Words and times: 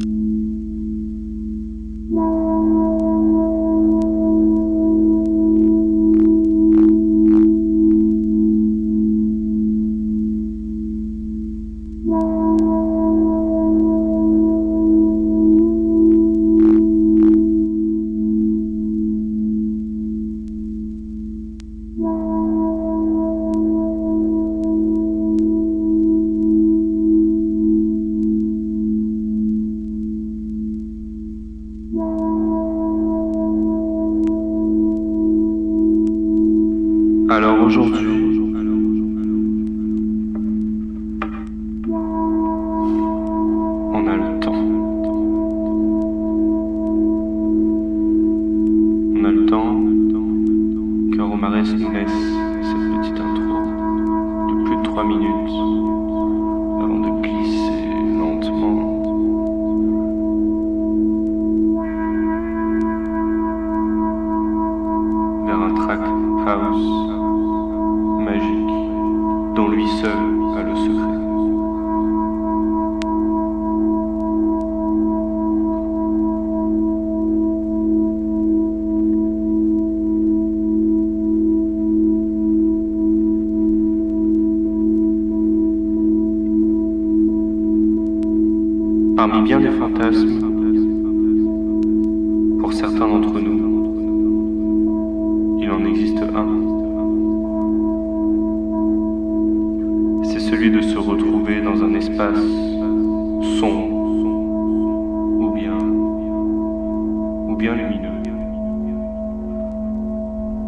you 0.00 0.39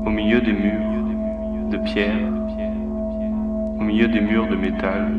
Au 0.05 0.11
milieu 0.11 0.41
des 0.41 0.53
murs 0.53 1.71
de 1.71 1.77
pierre, 1.77 2.17
au 3.79 3.83
milieu 3.83 4.09
des 4.09 4.21
murs 4.21 4.49
de 4.49 4.57
métal, 4.57 5.13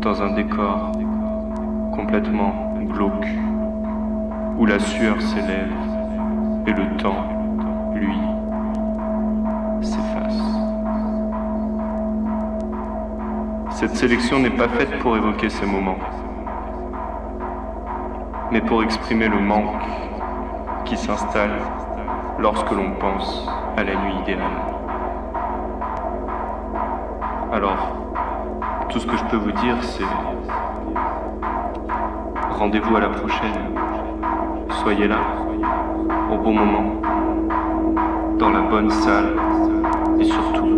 dans 0.00 0.22
un 0.22 0.34
décor 0.34 0.90
complètement 1.94 2.74
glauque, 2.80 3.28
où 4.58 4.66
la 4.66 4.80
sueur 4.80 5.20
s'élève 5.22 5.72
et 6.66 6.72
le 6.72 6.96
temps, 6.96 7.28
lui, 7.94 8.18
s'efface. 9.82 10.42
Cette 13.70 13.94
sélection 13.94 14.40
n'est 14.40 14.50
pas 14.50 14.68
faite 14.68 14.98
pour 14.98 15.16
évoquer 15.16 15.48
ces 15.48 15.66
moments, 15.66 15.98
mais 18.50 18.60
pour 18.60 18.82
exprimer 18.82 19.28
le 19.28 19.38
manque 19.38 19.84
qui 20.84 20.96
s'installe 20.96 21.58
lorsque 22.38 22.70
l'on 22.70 22.92
pense 22.92 23.48
à 23.76 23.84
la 23.84 23.94
nuit 23.94 24.14
idéale. 24.22 24.40
Alors, 27.52 28.06
tout 28.88 28.98
ce 28.98 29.06
que 29.06 29.16
je 29.16 29.24
peux 29.24 29.36
vous 29.36 29.52
dire, 29.52 29.76
c'est 29.82 30.04
rendez-vous 32.50 32.96
à 32.96 33.00
la 33.00 33.08
prochaine. 33.08 33.74
Soyez 34.82 35.08
là, 35.08 35.18
au 36.32 36.38
bon 36.38 36.52
moment, 36.52 37.00
dans 38.38 38.50
la 38.50 38.60
bonne 38.60 38.90
salle, 38.90 39.36
et 40.18 40.24
surtout, 40.24 40.76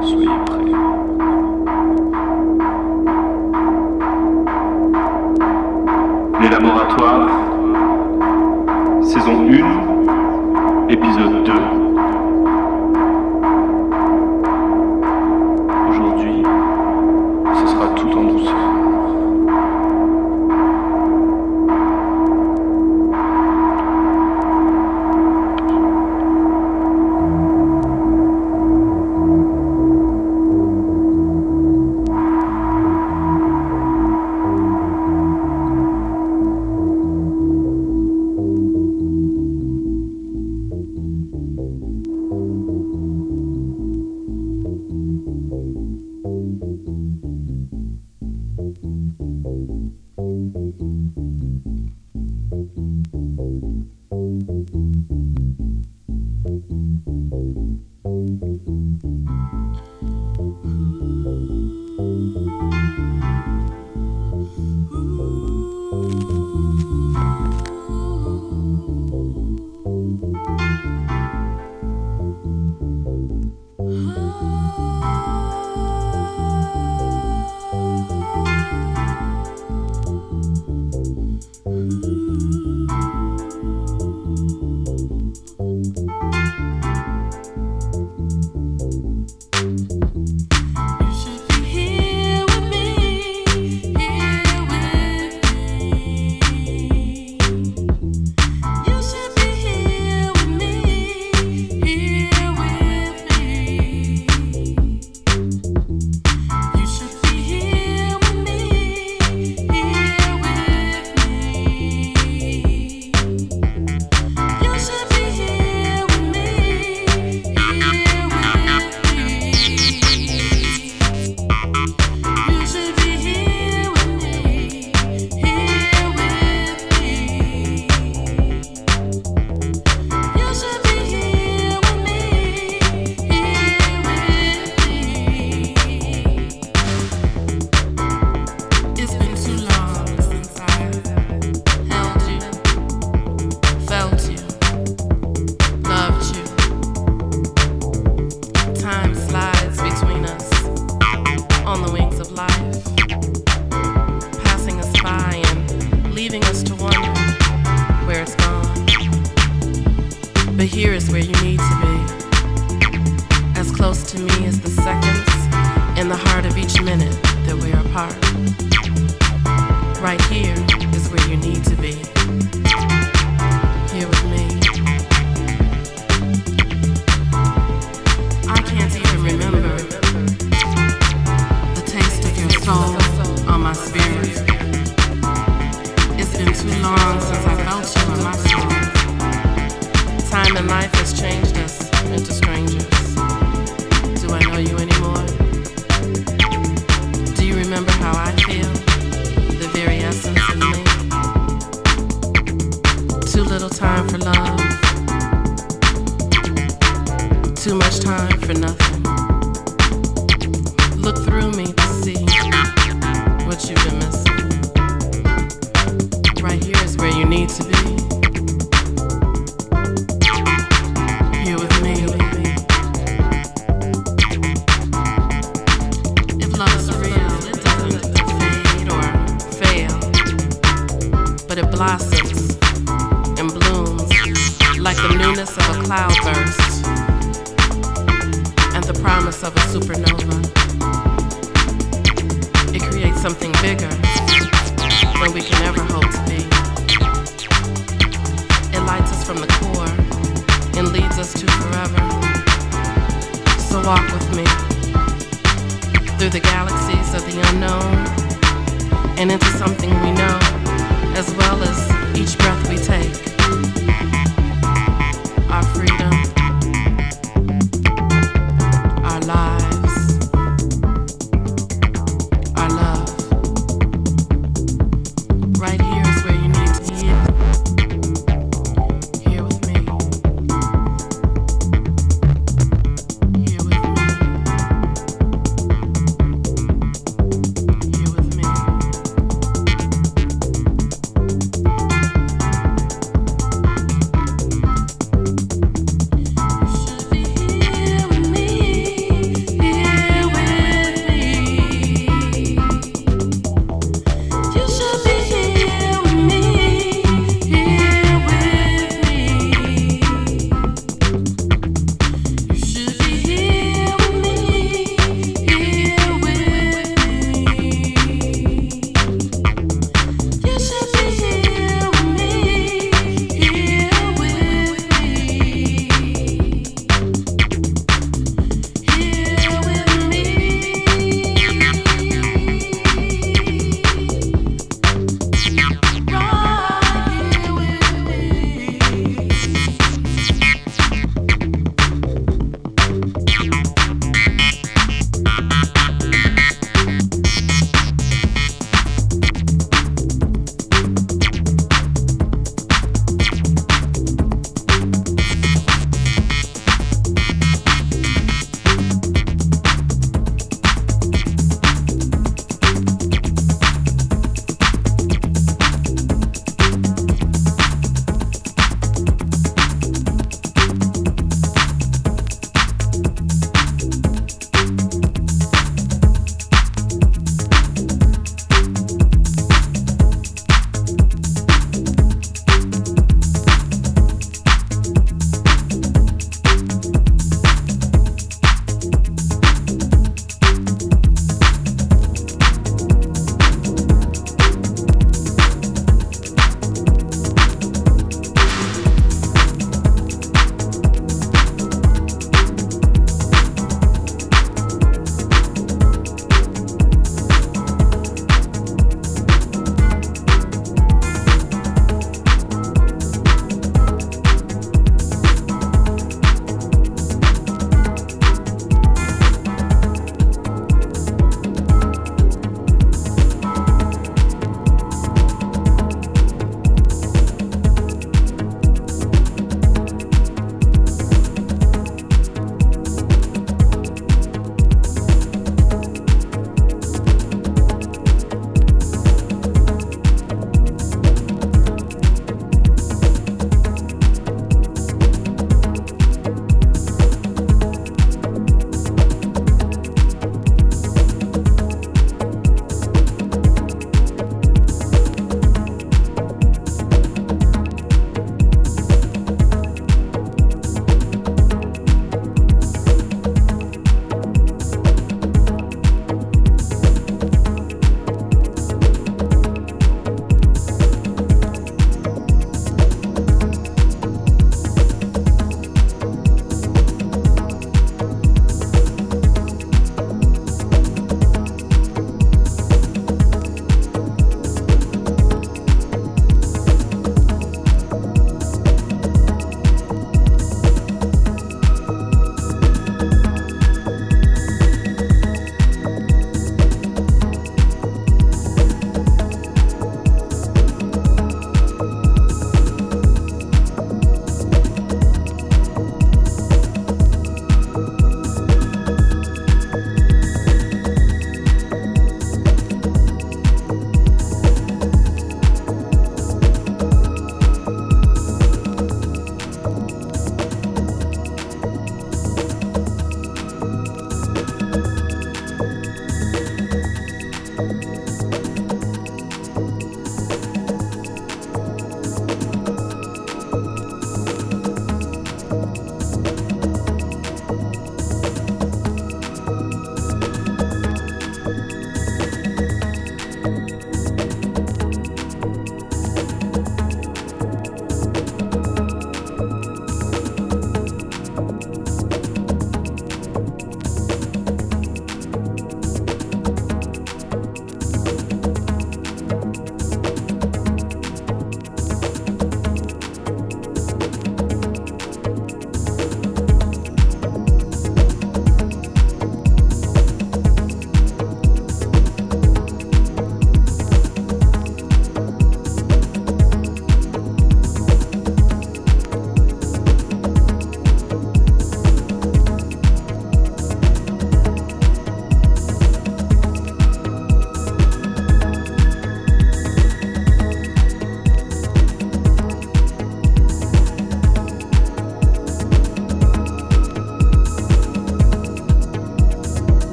soyez 0.00 0.28
prêts. 0.46 0.58
Les 6.40 6.48
laboratoires, 6.48 7.28
saison 9.02 9.46
1, 9.50 9.77
do, 11.18 11.42
do. 11.42 11.77